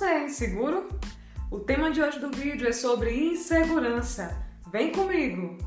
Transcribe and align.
Você 0.00 0.06
é 0.06 0.24
inseguro? 0.24 0.88
O 1.50 1.60
tema 1.60 1.90
de 1.90 2.00
hoje 2.00 2.18
do 2.18 2.30
vídeo 2.30 2.66
é 2.66 2.72
sobre 2.72 3.14
insegurança. 3.14 4.34
Vem 4.72 4.92
comigo! 4.92 5.58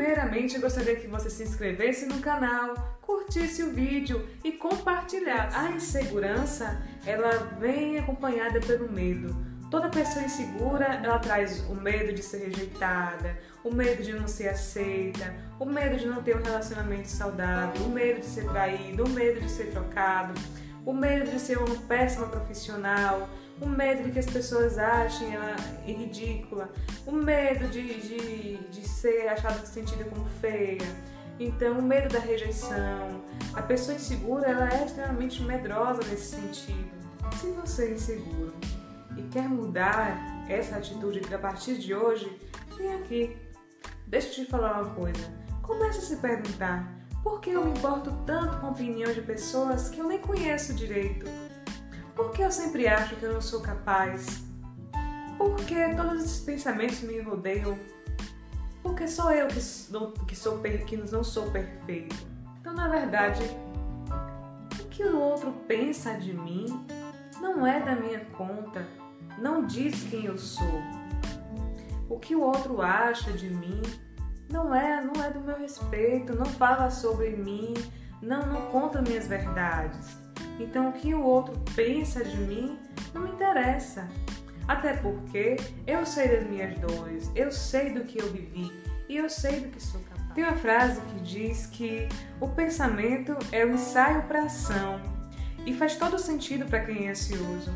Primeiramente, 0.00 0.54
eu 0.54 0.62
gostaria 0.62 0.96
que 0.96 1.06
você 1.06 1.28
se 1.28 1.42
inscrevesse 1.42 2.06
no 2.06 2.20
canal, 2.20 2.74
curtisse 3.02 3.62
o 3.62 3.70
vídeo 3.70 4.26
e 4.42 4.50
compartilhasse. 4.50 5.54
A 5.54 5.72
insegurança, 5.72 6.80
ela 7.04 7.28
vem 7.60 7.98
acompanhada 7.98 8.60
pelo 8.60 8.90
medo. 8.90 9.36
Toda 9.70 9.90
pessoa 9.90 10.24
insegura, 10.24 10.86
ela 11.04 11.18
traz 11.18 11.60
o 11.68 11.74
medo 11.74 12.14
de 12.14 12.22
ser 12.22 12.46
rejeitada, 12.46 13.38
o 13.62 13.74
medo 13.74 14.02
de 14.02 14.14
não 14.14 14.26
ser 14.26 14.48
aceita, 14.48 15.34
o 15.58 15.66
medo 15.66 15.98
de 15.98 16.06
não 16.06 16.22
ter 16.22 16.34
um 16.34 16.42
relacionamento 16.42 17.08
saudável, 17.08 17.84
o 17.84 17.90
medo 17.90 18.20
de 18.20 18.26
ser 18.26 18.48
traído, 18.48 19.04
o 19.04 19.08
medo 19.10 19.38
de 19.38 19.50
ser 19.50 19.70
trocado, 19.70 20.32
o 20.86 20.94
medo 20.94 21.30
de 21.30 21.38
ser 21.38 21.58
uma 21.58 21.76
péssima 21.82 22.26
profissional, 22.26 23.28
o 23.60 23.68
medo 23.68 24.04
de 24.04 24.12
que 24.12 24.18
as 24.18 24.26
pessoas 24.26 24.78
achem 24.78 25.34
ela 25.34 25.54
ridícula, 25.84 26.70
o 27.06 27.12
medo 27.12 27.68
de, 27.68 28.00
de, 28.00 28.56
de 28.56 28.88
ser 28.88 29.28
achada 29.28 29.64
sentida 29.66 30.04
como 30.04 30.24
feia. 30.40 30.86
Então, 31.38 31.78
o 31.78 31.82
medo 31.82 32.12
da 32.12 32.18
rejeição. 32.18 33.22
A 33.54 33.62
pessoa 33.62 33.96
insegura 33.96 34.48
ela 34.48 34.68
é 34.68 34.84
extremamente 34.84 35.42
medrosa 35.42 36.00
nesse 36.08 36.36
sentido. 36.36 36.90
Se 37.32 37.50
você 37.52 37.86
é 37.86 37.90
inseguro 37.92 38.54
e 39.16 39.22
quer 39.22 39.48
mudar 39.48 40.46
essa 40.48 40.76
atitude 40.76 41.22
a 41.34 41.38
partir 41.38 41.78
de 41.78 41.94
hoje, 41.94 42.30
vem 42.76 42.94
aqui. 42.94 43.36
Deixa 44.06 44.28
eu 44.28 44.44
te 44.44 44.50
falar 44.50 44.82
uma 44.82 44.94
coisa. 44.94 45.32
Comece 45.62 45.98
a 45.98 46.02
se 46.02 46.16
perguntar 46.16 47.00
por 47.22 47.40
que 47.40 47.50
eu 47.50 47.64
me 47.64 47.70
importo 47.70 48.12
tanto 48.26 48.58
com 48.58 48.66
a 48.66 48.70
opinião 48.70 49.12
de 49.12 49.20
pessoas 49.22 49.88
que 49.88 50.00
eu 50.00 50.06
nem 50.06 50.18
conheço 50.18 50.74
direito? 50.74 51.26
Por 52.20 52.32
que 52.32 52.42
eu 52.42 52.52
sempre 52.52 52.86
acho 52.86 53.16
que 53.16 53.22
eu 53.22 53.32
não 53.32 53.40
sou 53.40 53.62
capaz? 53.62 54.44
Por 55.38 55.56
que 55.56 55.94
todos 55.96 56.22
esses 56.22 56.40
pensamentos 56.40 57.00
me 57.00 57.18
rodeiam? 57.18 57.78
Porque 58.82 59.08
sou 59.08 59.30
eu 59.32 59.48
que, 59.48 59.58
não, 59.90 60.12
que, 60.12 60.36
sou, 60.36 60.58
que 60.58 60.96
não 60.98 61.24
sou 61.24 61.50
perfeito. 61.50 62.14
Então, 62.60 62.74
na 62.74 62.88
verdade, 62.88 63.40
o 64.78 64.84
que 64.88 65.02
o 65.02 65.18
outro 65.18 65.50
pensa 65.66 66.12
de 66.12 66.34
mim 66.34 66.86
não 67.40 67.66
é 67.66 67.80
da 67.80 67.96
minha 67.96 68.20
conta, 68.36 68.86
não 69.38 69.64
diz 69.64 70.02
quem 70.10 70.26
eu 70.26 70.36
sou. 70.36 70.82
O 72.06 72.18
que 72.18 72.36
o 72.36 72.42
outro 72.42 72.82
acha 72.82 73.32
de 73.32 73.48
mim 73.48 73.80
não 74.50 74.74
é, 74.74 75.02
não 75.02 75.24
é 75.24 75.30
do 75.30 75.40
meu 75.40 75.58
respeito, 75.58 76.36
não 76.36 76.44
fala 76.44 76.90
sobre 76.90 77.30
mim, 77.30 77.72
não, 78.20 78.44
não 78.44 78.66
conta 78.70 79.00
minhas 79.00 79.26
verdades. 79.26 80.29
Então, 80.60 80.90
o 80.90 80.92
que 80.92 81.14
o 81.14 81.22
outro 81.22 81.58
pensa 81.74 82.22
de 82.22 82.36
mim 82.36 82.78
não 83.14 83.22
me 83.22 83.30
interessa. 83.30 84.06
Até 84.68 84.92
porque 84.92 85.56
eu 85.86 86.04
sei 86.06 86.28
das 86.28 86.46
minhas 86.46 86.78
dores, 86.78 87.30
eu 87.34 87.50
sei 87.50 87.90
do 87.90 88.04
que 88.04 88.20
eu 88.20 88.30
vivi 88.30 88.70
e 89.08 89.16
eu 89.16 89.28
sei 89.28 89.60
do 89.60 89.68
que 89.68 89.82
sou 89.82 90.00
capaz. 90.02 90.32
Tem 90.34 90.44
uma 90.44 90.56
frase 90.56 91.00
que 91.00 91.20
diz 91.20 91.66
que 91.66 92.06
o 92.40 92.48
pensamento 92.48 93.36
é 93.50 93.64
o 93.64 93.72
ensaio 93.72 94.22
para 94.24 94.44
ação 94.44 95.00
e 95.66 95.74
faz 95.74 95.96
todo 95.96 96.18
sentido 96.18 96.66
para 96.66 96.84
quem 96.84 97.08
é 97.08 97.10
ansioso. 97.10 97.74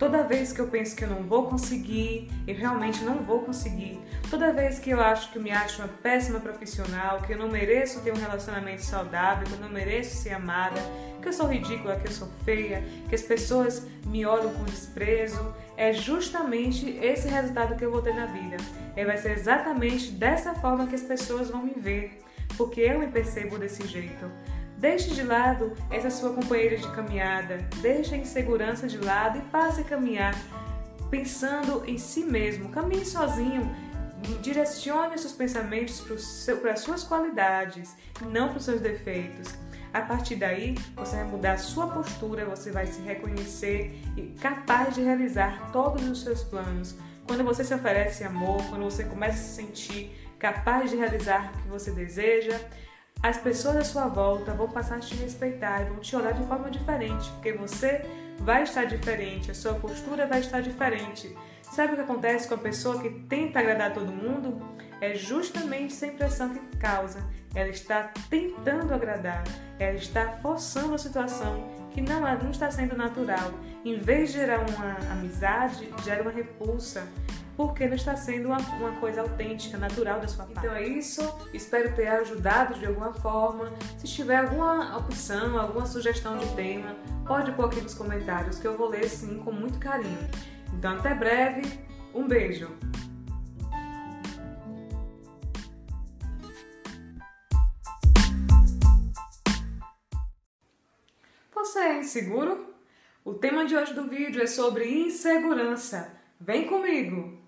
Toda 0.00 0.22
vez 0.22 0.50
que 0.50 0.58
eu 0.62 0.66
penso 0.66 0.96
que 0.96 1.04
eu 1.04 1.10
não 1.10 1.24
vou 1.24 1.46
conseguir, 1.46 2.26
e 2.46 2.54
realmente 2.54 3.04
não 3.04 3.16
vou 3.16 3.40
conseguir, 3.40 4.00
toda 4.30 4.50
vez 4.50 4.78
que 4.78 4.88
eu 4.88 4.98
acho 4.98 5.30
que 5.30 5.36
eu 5.36 5.42
me 5.42 5.50
acho 5.50 5.82
uma 5.82 5.88
péssima 5.88 6.40
profissional, 6.40 7.20
que 7.20 7.34
eu 7.34 7.36
não 7.36 7.50
mereço 7.50 8.00
ter 8.00 8.10
um 8.10 8.16
relacionamento 8.16 8.80
saudável, 8.80 9.46
que 9.46 9.52
eu 9.52 9.60
não 9.60 9.68
mereço 9.68 10.16
ser 10.16 10.30
amada, 10.30 10.80
que 11.20 11.28
eu 11.28 11.32
sou 11.34 11.46
ridícula, 11.46 11.96
que 11.96 12.08
eu 12.08 12.12
sou 12.12 12.28
feia, 12.46 12.82
que 13.10 13.14
as 13.14 13.20
pessoas 13.20 13.86
me 14.06 14.24
olham 14.24 14.50
com 14.54 14.64
desprezo, 14.64 15.54
é 15.76 15.92
justamente 15.92 16.98
esse 17.02 17.28
resultado 17.28 17.76
que 17.76 17.84
eu 17.84 17.92
vou 17.92 18.00
ter 18.00 18.14
na 18.14 18.24
vida. 18.24 18.56
E 18.96 19.04
vai 19.04 19.18
ser 19.18 19.32
exatamente 19.32 20.12
dessa 20.12 20.54
forma 20.54 20.86
que 20.86 20.94
as 20.94 21.02
pessoas 21.02 21.50
vão 21.50 21.62
me 21.62 21.74
ver, 21.76 22.22
porque 22.56 22.80
eu 22.80 22.98
me 22.98 23.08
percebo 23.08 23.58
desse 23.58 23.86
jeito. 23.86 24.24
Deixe 24.80 25.10
de 25.10 25.22
lado 25.22 25.76
essa 25.90 26.08
sua 26.08 26.32
companheira 26.32 26.78
de 26.78 26.88
caminhada, 26.92 27.58
deixe 27.82 28.14
a 28.14 28.18
insegurança 28.18 28.88
de 28.88 28.96
lado 28.96 29.36
e 29.36 29.42
passe 29.42 29.82
a 29.82 29.84
caminhar 29.84 30.34
pensando 31.10 31.84
em 31.86 31.98
si 31.98 32.24
mesmo. 32.24 32.70
Caminhe 32.70 33.04
sozinho, 33.04 33.70
direcione 34.40 35.18
seus 35.18 35.34
pensamentos 35.34 36.02
para 36.62 36.72
as 36.72 36.80
suas 36.80 37.04
qualidades, 37.04 37.94
não 38.22 38.48
para 38.48 38.56
os 38.56 38.64
seus 38.64 38.80
defeitos. 38.80 39.54
A 39.92 40.00
partir 40.00 40.36
daí, 40.36 40.76
você 40.96 41.16
vai 41.16 41.24
mudar 41.26 41.52
a 41.52 41.58
sua 41.58 41.88
postura, 41.88 42.46
você 42.46 42.70
vai 42.70 42.86
se 42.86 43.02
reconhecer 43.02 44.00
e 44.16 44.34
capaz 44.40 44.94
de 44.94 45.02
realizar 45.02 45.70
todos 45.72 46.08
os 46.08 46.22
seus 46.22 46.42
planos. 46.42 46.94
Quando 47.26 47.44
você 47.44 47.62
se 47.62 47.74
oferece 47.74 48.24
amor, 48.24 48.64
quando 48.70 48.84
você 48.84 49.04
começa 49.04 49.34
a 49.34 49.42
se 49.42 49.56
sentir 49.56 50.16
capaz 50.38 50.90
de 50.90 50.96
realizar 50.96 51.52
o 51.52 51.62
que 51.64 51.68
você 51.68 51.90
deseja, 51.90 52.58
as 53.22 53.36
pessoas 53.36 53.76
à 53.76 53.84
sua 53.84 54.06
volta 54.08 54.52
vão 54.52 54.68
passar 54.68 54.96
a 54.96 55.00
te 55.00 55.14
respeitar 55.14 55.82
e 55.82 55.84
vão 55.90 55.98
te 55.98 56.16
olhar 56.16 56.32
de 56.32 56.46
forma 56.46 56.70
diferente, 56.70 57.30
porque 57.32 57.52
você 57.52 58.04
vai 58.38 58.62
estar 58.62 58.84
diferente, 58.84 59.50
a 59.50 59.54
sua 59.54 59.74
postura 59.74 60.26
vai 60.26 60.40
estar 60.40 60.62
diferente. 60.62 61.36
Sabe 61.62 61.92
o 61.92 61.96
que 61.96 62.02
acontece 62.02 62.48
com 62.48 62.54
a 62.54 62.58
pessoa 62.58 63.00
que 63.00 63.10
tenta 63.10 63.60
agradar 63.60 63.92
todo 63.92 64.10
mundo? 64.10 64.79
É 65.00 65.14
justamente 65.14 65.94
essa 65.94 66.06
impressão 66.06 66.50
que 66.50 66.76
causa. 66.76 67.24
Ela 67.54 67.70
está 67.70 68.12
tentando 68.28 68.94
agradar, 68.94 69.42
ela 69.78 69.96
está 69.96 70.38
forçando 70.42 70.94
a 70.94 70.98
situação 70.98 71.68
que 71.90 72.00
não, 72.00 72.20
não 72.20 72.50
está 72.50 72.70
sendo 72.70 72.96
natural. 72.96 73.52
Em 73.84 73.98
vez 73.98 74.30
de 74.30 74.38
gerar 74.38 74.60
uma 74.60 75.12
amizade, 75.12 75.88
gera 76.04 76.22
uma 76.22 76.30
repulsa 76.30 77.06
porque 77.56 77.86
não 77.86 77.94
está 77.94 78.16
sendo 78.16 78.46
uma, 78.46 78.58
uma 78.58 78.92
coisa 78.92 79.20
autêntica, 79.20 79.76
natural 79.76 80.18
da 80.18 80.26
sua 80.26 80.46
parte. 80.46 80.60
Então 80.60 80.74
é 80.74 80.86
isso, 80.86 81.20
espero 81.52 81.94
ter 81.94 82.06
ajudado 82.06 82.78
de 82.78 82.86
alguma 82.86 83.12
forma. 83.12 83.70
Se 83.98 84.06
tiver 84.06 84.36
alguma 84.36 84.96
opção, 84.96 85.58
alguma 85.58 85.84
sugestão 85.84 86.38
de 86.38 86.46
tema, 86.54 86.96
pode 87.26 87.52
pôr 87.52 87.66
aqui 87.66 87.82
nos 87.82 87.92
comentários 87.92 88.58
que 88.58 88.66
eu 88.66 88.78
vou 88.78 88.88
ler 88.88 89.04
sim 89.10 89.40
com 89.40 89.52
muito 89.52 89.78
carinho. 89.78 90.26
Então 90.72 90.96
até 90.96 91.14
breve, 91.14 91.62
um 92.14 92.26
beijo! 92.26 92.70
Você 101.80 101.86
é 101.86 101.98
inseguro? 101.98 102.74
O 103.24 103.32
tema 103.32 103.64
de 103.64 103.74
hoje 103.74 103.94
do 103.94 104.06
vídeo 104.06 104.42
é 104.42 104.46
sobre 104.46 104.84
insegurança. 104.86 106.14
Vem 106.38 106.66
comigo! 106.66 107.39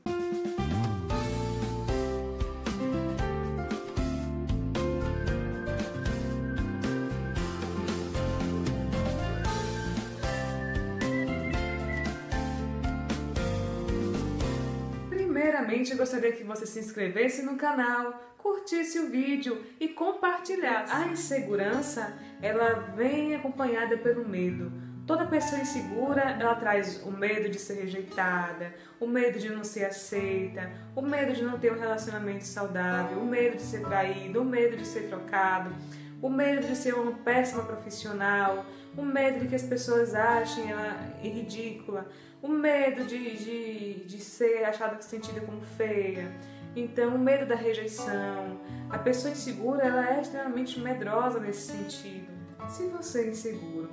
Primeiramente, 15.63 15.95
gostaria 15.95 16.33
que 16.33 16.43
você 16.43 16.67
se 16.67 16.81
inscrevesse 16.81 17.43
no 17.43 17.57
canal, 17.57 18.35
curtisse 18.37 18.99
o 18.99 19.09
vídeo 19.09 19.65
e 19.79 19.89
compartilhasse. 19.89 20.93
A 20.93 21.07
insegurança, 21.07 22.13
ela 22.41 22.93
vem 22.97 23.37
acompanhada 23.37 23.97
pelo 23.97 24.29
medo. 24.29 24.73
Toda 25.07 25.27
pessoa 25.27 25.61
insegura, 25.61 26.23
ela 26.23 26.55
traz 26.57 27.03
o 27.05 27.13
medo 27.13 27.49
de 27.49 27.61
ser 27.61 27.75
rejeitada, 27.75 28.75
o 29.01 29.07
medo 29.07 29.39
de 29.39 29.51
não 29.51 29.63
ser 29.63 29.85
aceita, 29.85 30.69
o 30.97 31.03
medo 31.03 31.33
de 31.33 31.43
não 31.43 31.59
ter 31.59 31.73
um 31.73 31.79
relacionamento 31.79 32.45
saudável, 32.45 33.19
o 33.19 33.27
medo 33.27 33.57
de 33.57 33.63
ser 33.63 33.83
traído, 33.83 34.43
o 34.43 34.45
medo 34.45 34.77
de 34.77 34.87
ser 34.87 35.09
trocado, 35.09 35.73
o 36.21 36.29
medo 36.29 36.67
de 36.67 36.77
ser 36.77 36.95
uma 36.95 37.13
péssima 37.13 37.63
profissional, 37.65 38.65
o 38.97 39.03
medo 39.03 39.41
de 39.41 39.49
que 39.49 39.55
as 39.55 39.63
pessoas 39.63 40.15
achem 40.15 40.71
ela 40.71 40.97
ridícula, 41.21 42.09
o 42.43 42.49
medo 42.49 43.05
de, 43.05 43.37
de 43.37 44.02
ser 44.43 44.65
achada 44.65 45.01
sentida 45.01 45.41
como 45.41 45.61
feia. 45.61 46.33
Então, 46.75 47.15
o 47.15 47.19
medo 47.19 47.47
da 47.47 47.55
rejeição. 47.55 48.61
A 48.91 48.99
pessoa 48.99 49.33
insegura, 49.33 49.85
ela 49.85 50.17
é 50.17 50.21
extremamente 50.21 50.81
medrosa 50.81 51.39
nesse 51.39 51.73
sentido. 51.73 52.27
Se 52.69 52.89
você 52.89 53.27
é 53.27 53.29
inseguro, 53.29 53.91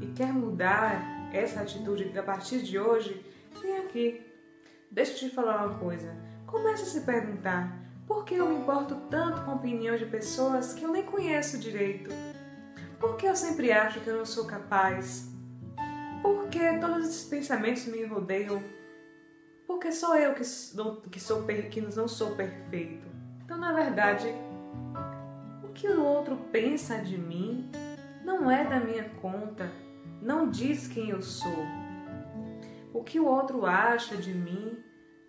e 0.00 0.06
quer 0.12 0.32
mudar 0.32 1.30
essa 1.32 1.60
atitude 1.60 2.16
a 2.16 2.22
partir 2.22 2.62
de 2.62 2.78
hoje, 2.78 3.24
vem 3.60 3.78
aqui. 3.78 4.20
Deixa 4.90 5.12
eu 5.12 5.28
te 5.28 5.34
falar 5.34 5.66
uma 5.66 5.78
coisa. 5.78 6.14
Comece 6.46 6.82
a 6.82 6.86
se 6.86 7.00
perguntar 7.00 7.76
por 8.06 8.24
que 8.24 8.34
eu 8.34 8.48
me 8.48 8.56
importo 8.56 8.94
tanto 9.10 9.42
com 9.44 9.50
a 9.50 9.54
opinião 9.54 9.96
de 9.96 10.06
pessoas 10.06 10.72
que 10.72 10.84
eu 10.84 10.90
nem 10.90 11.02
conheço 11.02 11.58
direito? 11.58 12.10
Por 12.98 13.16
que 13.16 13.26
eu 13.26 13.34
sempre 13.34 13.72
acho 13.72 14.00
que 14.00 14.08
eu 14.08 14.18
não 14.18 14.26
sou 14.26 14.46
capaz? 14.46 15.28
Por 16.22 16.48
que 16.48 16.78
todos 16.78 17.08
esses 17.08 17.24
pensamentos 17.24 17.86
me 17.86 18.04
rodeiam? 18.04 18.62
Porque 19.70 19.92
sou 19.92 20.16
eu 20.16 20.34
que, 20.34 20.40
que, 20.40 21.20
sou, 21.20 21.46
que 21.70 21.80
não 21.80 22.08
sou 22.08 22.34
perfeito. 22.34 23.06
Então, 23.44 23.56
na 23.56 23.72
verdade, 23.72 24.26
o 25.62 25.68
que 25.68 25.86
o 25.86 26.04
outro 26.04 26.36
pensa 26.50 26.98
de 26.98 27.16
mim 27.16 27.70
não 28.24 28.50
é 28.50 28.64
da 28.64 28.80
minha 28.80 29.08
conta, 29.22 29.70
não 30.20 30.50
diz 30.50 30.88
quem 30.88 31.10
eu 31.10 31.22
sou. 31.22 31.64
O 32.92 33.04
que 33.04 33.20
o 33.20 33.26
outro 33.26 33.64
acha 33.64 34.16
de 34.16 34.34
mim 34.34 34.76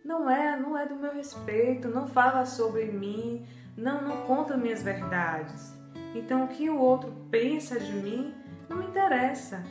não 0.04 0.28
é, 0.28 0.60
não 0.60 0.76
é 0.76 0.88
do 0.88 0.96
meu 0.96 1.14
respeito, 1.14 1.88
não 1.88 2.08
fala 2.08 2.44
sobre 2.44 2.86
mim, 2.86 3.46
não, 3.78 4.02
não 4.02 4.26
conta 4.26 4.58
minhas 4.58 4.82
verdades. 4.82 5.72
Então 6.16 6.46
o 6.46 6.48
que 6.48 6.68
o 6.68 6.80
outro 6.80 7.14
pensa 7.30 7.80
de 7.80 7.94
mim 7.94 8.34
não 8.68 8.78
me 8.78 8.88
interessa. 8.88 9.64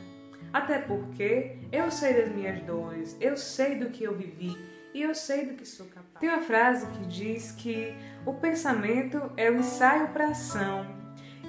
Até 0.53 0.79
porque 0.79 1.57
eu 1.71 1.89
sei 1.89 2.13
das 2.13 2.29
minhas 2.29 2.61
dores, 2.63 3.15
eu 3.19 3.37
sei 3.37 3.75
do 3.75 3.89
que 3.89 4.03
eu 4.03 4.15
vivi 4.15 4.57
e 4.93 5.01
eu 5.01 5.15
sei 5.15 5.45
do 5.45 5.53
que 5.53 5.65
sou 5.65 5.85
capaz. 5.85 6.19
Tem 6.19 6.29
uma 6.29 6.41
frase 6.41 6.87
que 6.87 7.05
diz 7.05 7.51
que 7.53 7.95
o 8.25 8.33
pensamento 8.33 9.31
é 9.37 9.49
o 9.49 9.55
ensaio 9.55 10.09
para 10.09 10.27
ação 10.27 10.85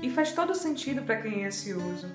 e 0.00 0.08
faz 0.10 0.32
todo 0.32 0.54
sentido 0.54 1.02
para 1.02 1.20
quem 1.20 1.42
é 1.42 1.46
ansioso. 1.46 2.08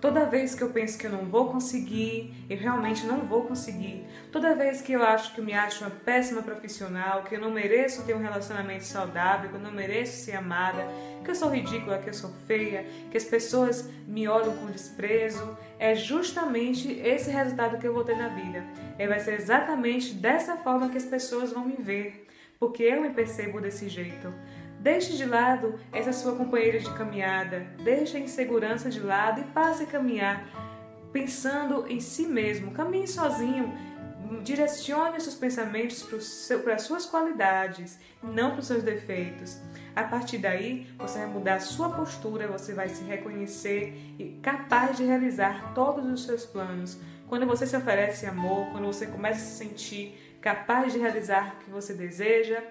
Toda 0.00 0.26
vez 0.26 0.54
que 0.54 0.62
eu 0.62 0.70
penso 0.70 0.96
que 0.96 1.06
eu 1.08 1.10
não 1.10 1.24
vou 1.24 1.50
conseguir, 1.50 2.32
eu 2.48 2.56
realmente 2.56 3.04
não 3.04 3.26
vou 3.26 3.42
conseguir. 3.42 4.04
Toda 4.30 4.54
vez 4.54 4.80
que 4.80 4.92
eu 4.92 5.02
acho 5.02 5.34
que 5.34 5.40
eu 5.40 5.44
me 5.44 5.52
acho 5.52 5.82
uma 5.82 5.90
péssima 5.90 6.40
profissional, 6.40 7.24
que 7.24 7.34
eu 7.34 7.40
não 7.40 7.50
mereço 7.50 8.04
ter 8.04 8.14
um 8.14 8.22
relacionamento 8.22 8.84
saudável, 8.84 9.50
que 9.50 9.56
eu 9.56 9.60
não 9.60 9.72
mereço 9.72 10.24
ser 10.24 10.36
amada, 10.36 10.86
que 11.24 11.30
eu 11.32 11.34
sou 11.34 11.50
ridícula, 11.50 11.98
que 11.98 12.08
eu 12.08 12.14
sou 12.14 12.30
feia, 12.46 12.86
que 13.10 13.16
as 13.16 13.24
pessoas 13.24 13.90
me 14.06 14.28
olham 14.28 14.56
com 14.58 14.66
desprezo, 14.66 15.58
é 15.80 15.96
justamente 15.96 16.92
esse 17.00 17.30
resultado 17.30 17.78
que 17.78 17.86
eu 17.86 17.92
vou 17.92 18.04
ter 18.04 18.16
na 18.16 18.28
vida. 18.28 18.64
E 18.96 19.06
vai 19.06 19.18
ser 19.18 19.34
exatamente 19.34 20.14
dessa 20.14 20.56
forma 20.58 20.90
que 20.90 20.96
as 20.96 21.06
pessoas 21.06 21.52
vão 21.52 21.64
me 21.64 21.76
ver, 21.76 22.28
porque 22.60 22.84
eu 22.84 23.02
me 23.02 23.10
percebo 23.10 23.60
desse 23.60 23.88
jeito. 23.88 24.32
Deixe 24.80 25.16
de 25.16 25.24
lado 25.24 25.78
essa 25.92 26.12
sua 26.12 26.36
companheira 26.36 26.78
de 26.78 26.90
caminhada, 26.94 27.66
deixe 27.82 28.16
a 28.16 28.20
insegurança 28.20 28.88
de 28.88 29.00
lado 29.00 29.40
e 29.40 29.44
passe 29.44 29.82
a 29.82 29.86
caminhar 29.86 30.68
pensando 31.12 31.86
em 31.88 32.00
si 32.00 32.26
mesmo. 32.26 32.70
Caminhe 32.70 33.08
sozinho, 33.08 33.72
direcione 34.42 35.20
seus 35.20 35.34
pensamentos 35.34 36.02
para 36.62 36.74
as 36.74 36.82
suas 36.82 37.06
qualidades, 37.06 37.98
não 38.22 38.52
para 38.52 38.60
os 38.60 38.66
seus 38.66 38.82
defeitos. 38.82 39.58
A 39.96 40.04
partir 40.04 40.38
daí, 40.38 40.86
você 40.98 41.18
vai 41.18 41.28
mudar 41.28 41.54
a 41.54 41.60
sua 41.60 41.90
postura, 41.90 42.46
você 42.46 42.72
vai 42.72 42.88
se 42.88 43.02
reconhecer 43.04 43.94
e 44.18 44.38
capaz 44.42 44.96
de 44.96 45.04
realizar 45.04 45.72
todos 45.74 46.06
os 46.06 46.24
seus 46.24 46.44
planos. 46.44 46.98
Quando 47.28 47.46
você 47.46 47.66
se 47.66 47.76
oferece 47.76 48.26
amor, 48.26 48.70
quando 48.70 48.86
você 48.86 49.06
começa 49.06 49.40
a 49.40 49.44
se 49.44 49.58
sentir 49.58 50.38
capaz 50.40 50.92
de 50.92 50.98
realizar 50.98 51.54
o 51.54 51.64
que 51.64 51.70
você 51.70 51.92
deseja, 51.92 52.62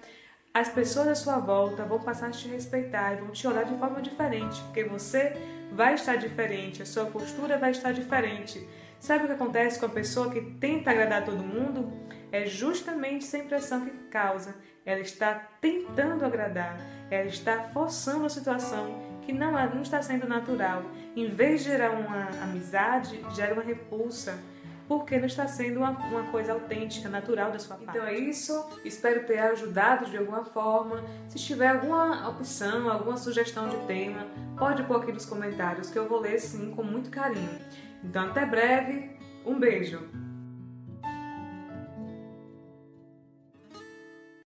as 0.53 0.69
pessoas 0.69 1.07
à 1.07 1.15
sua 1.15 1.37
volta 1.37 1.83
vão 1.83 1.99
passar 1.99 2.27
a 2.27 2.31
te 2.31 2.47
respeitar 2.47 3.13
e 3.13 3.17
vão 3.17 3.29
te 3.29 3.47
olhar 3.47 3.65
de 3.65 3.77
forma 3.77 4.01
diferente, 4.01 4.61
porque 4.63 4.83
você 4.83 5.33
vai 5.71 5.93
estar 5.93 6.15
diferente, 6.15 6.81
a 6.81 6.85
sua 6.85 7.05
postura 7.05 7.57
vai 7.57 7.71
estar 7.71 7.91
diferente. 7.91 8.67
Sabe 8.99 9.25
o 9.25 9.27
que 9.27 9.33
acontece 9.33 9.79
com 9.79 9.85
a 9.85 9.89
pessoa 9.89 10.31
que 10.31 10.41
tenta 10.41 10.89
agradar 10.89 11.23
todo 11.23 11.43
mundo? 11.43 11.93
É 12.31 12.45
justamente 12.45 13.25
essa 13.25 13.37
impressão 13.37 13.85
que 13.85 13.91
causa. 14.09 14.55
Ela 14.85 15.01
está 15.01 15.35
tentando 15.61 16.25
agradar, 16.25 16.79
ela 17.11 17.27
está 17.27 17.69
forçando 17.73 18.25
a 18.25 18.29
situação 18.29 19.17
que 19.21 19.33
não, 19.33 19.59
é, 19.59 19.67
não 19.67 19.81
está 19.81 20.01
sendo 20.01 20.27
natural. 20.27 20.83
Em 21.15 21.29
vez 21.29 21.63
de 21.63 21.69
gerar 21.69 21.91
uma 21.91 22.29
amizade, 22.43 23.23
gera 23.35 23.53
uma 23.53 23.63
repulsa 23.63 24.39
porque 24.87 25.17
não 25.17 25.25
está 25.25 25.47
sendo 25.47 25.79
uma, 25.79 25.91
uma 25.91 26.23
coisa 26.31 26.53
autêntica, 26.53 27.09
natural 27.09 27.51
da 27.51 27.59
sua 27.59 27.75
parte. 27.75 27.97
Então 27.97 28.07
é 28.07 28.17
isso, 28.17 28.65
espero 28.85 29.25
ter 29.25 29.39
ajudado 29.39 30.05
de 30.09 30.17
alguma 30.17 30.45
forma. 30.45 31.03
Se 31.27 31.37
tiver 31.37 31.67
alguma 31.67 32.29
opção, 32.29 32.89
alguma 32.89 33.17
sugestão 33.17 33.67
de 33.67 33.77
tema, 33.85 34.25
pode 34.57 34.83
pôr 34.83 35.01
aqui 35.01 35.11
nos 35.11 35.25
comentários 35.25 35.89
que 35.89 35.99
eu 35.99 36.07
vou 36.07 36.19
ler 36.19 36.39
sim 36.39 36.71
com 36.71 36.83
muito 36.83 37.09
carinho. 37.09 37.59
Então 38.03 38.27
até 38.27 38.45
breve, 38.45 39.11
um 39.45 39.59
beijo! 39.59 40.26